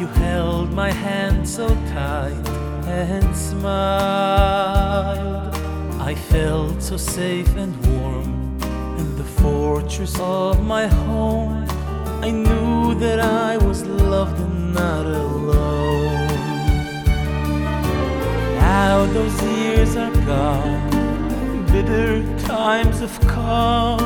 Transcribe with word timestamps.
you 0.00 0.06
held 0.06 0.72
my 0.72 0.90
hand 0.90 1.46
so 1.46 1.68
tight 1.92 2.48
and 2.86 3.36
smiled. 3.36 3.64
I 6.00 6.14
felt 6.14 6.82
so 6.82 6.96
safe 6.96 7.54
and 7.56 7.76
warm 7.86 8.58
in 8.98 9.16
the 9.18 9.24
fortress 9.24 10.18
of 10.18 10.64
my 10.64 10.86
home. 10.86 11.66
I 12.22 12.30
knew 12.30 12.94
that 12.94 13.20
I 13.20 13.58
was 13.58 13.84
loved 13.84 14.40
and 14.40 14.72
not 14.72 15.04
alone. 15.04 16.28
Now 18.56 19.04
those 19.04 19.42
years 19.42 19.96
are 19.96 20.14
gone, 20.24 21.66
bitter 21.66 22.22
times 22.38 23.00
have 23.00 23.20
come. 23.28 24.00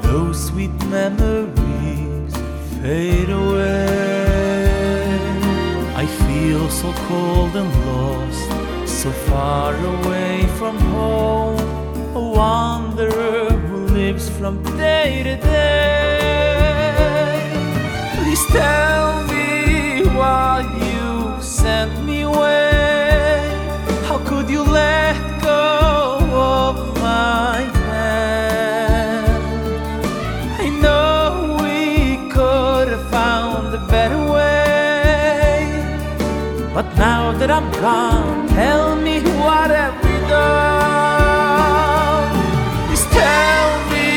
Those 0.00 0.42
sweet 0.46 0.72
memories 0.86 2.34
fade 2.80 3.28
away. 3.28 3.47
So 8.98 9.12
far 9.12 9.74
away 9.76 10.44
from 10.58 10.76
home. 10.76 11.56
A 12.16 12.20
wanderer 12.20 13.50
who 13.68 13.86
lives 13.86 14.28
from 14.28 14.60
day 14.76 15.22
to 15.22 15.36
day. 15.36 16.18
Please 18.16 18.44
tell 18.46 19.22
me 19.28 20.02
why 20.18 20.66
you 20.82 21.40
sent 21.40 22.04
me 22.04 22.22
away. 22.22 23.38
How 24.08 24.18
could 24.26 24.50
you 24.50 24.64
let 24.64 25.14
go 25.42 26.18
of 26.34 26.74
my 27.00 27.60
hand? 27.86 29.44
I 30.58 30.68
know 30.82 31.56
we 31.62 32.16
could 32.32 32.88
have 32.88 33.08
found 33.12 33.72
a 33.72 33.78
better 33.86 34.20
way. 34.32 35.68
But 36.74 36.86
now 36.96 37.30
that 37.38 37.48
I'm 37.48 37.70
gone, 37.80 38.47
tell 38.58 38.90
me 38.96 39.16
what 39.42 39.70
have 39.70 39.96
we 40.04 40.14
done? 40.34 41.58
Please 42.86 43.06
tell 43.22 43.68
me 43.92 44.08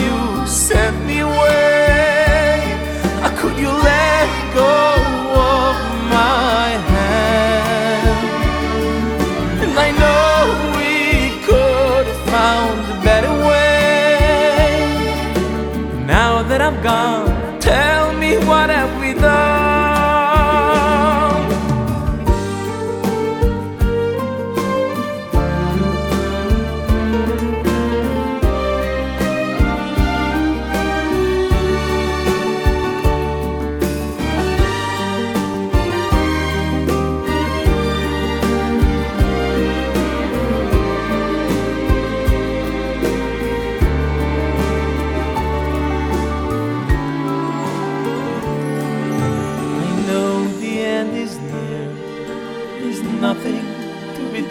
you 0.00 0.16
sent 0.46 0.96
me 1.08 1.16
away. 1.20 2.56
How 3.22 3.32
could 3.40 3.56
you 3.64 3.72
let 3.90 4.28
go 4.60 4.74
of 5.58 5.74
my 6.16 6.68
hand? 6.92 8.18
And 9.62 9.72
I 9.86 9.88
know 10.00 10.30
we 10.78 10.92
could 11.46 12.04
have 12.12 12.24
found 12.34 12.76
a 12.94 12.96
better 13.08 13.34
way. 13.48 14.72
Now 16.16 16.32
that 16.48 16.60
I'm 16.66 16.78
gone, 16.90 17.28
tell 17.60 18.04
me 18.22 18.30
what 18.48 18.68
have 18.70 18.92
we 19.02 19.10
done? 19.28 19.51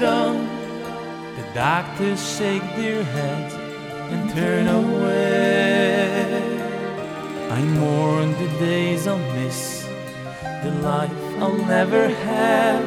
Done. 0.02 0.48
The 1.38 1.46
doctors 1.54 2.22
shake 2.38 2.68
their 2.76 3.04
heads 3.04 3.54
and 4.12 4.30
turn 4.32 4.68
away. 4.68 6.42
I 7.52 7.62
mourn 7.80 8.32
the 8.32 8.50
days 8.60 9.06
I'll 9.06 9.20
miss, 9.36 9.88
the 10.64 10.72
life 10.82 11.22
I'll 11.40 11.64
never 11.78 12.08
have, 12.08 12.84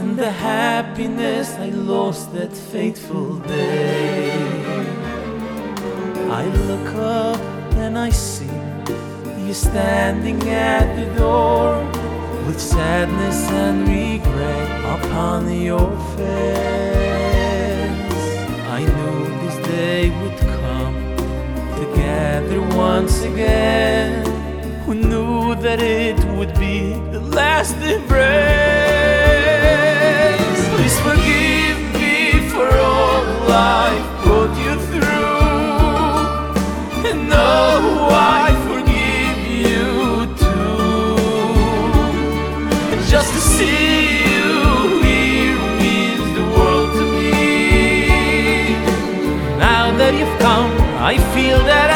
and 0.00 0.16
the 0.18 0.30
happiness 0.30 1.54
I 1.54 1.68
lost 1.68 2.32
that 2.34 2.52
fateful 2.52 3.36
day. 3.38 4.32
I 6.42 6.44
look 6.68 6.94
up 6.96 7.40
and 7.84 7.96
I 7.96 8.10
see 8.10 8.56
you 9.46 9.54
standing 9.54 10.40
at 10.48 10.86
the 10.98 11.06
door 11.14 11.99
with 12.50 12.60
sadness 12.60 13.48
and 13.50 13.86
regret 13.86 14.70
upon 14.96 15.48
your 15.52 15.88
face. 16.16 16.26
I 18.76 18.80
knew 18.96 19.18
this 19.42 19.56
day 19.68 20.10
would 20.20 20.38
come 20.58 20.96
together 21.78 22.60
once 22.76 23.22
again. 23.22 24.26
Who 24.84 24.94
knew 24.94 25.54
that 25.62 25.80
it 25.80 26.18
would 26.36 26.54
be 26.58 26.94
the 27.12 27.20
last 27.20 27.76
embrace? 27.76 28.59
I 51.10 51.18
feel 51.34 51.58
that 51.64 51.89